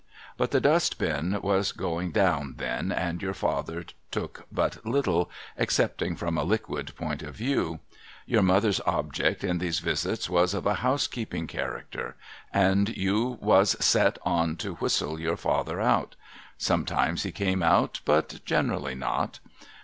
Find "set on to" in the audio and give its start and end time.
13.85-14.73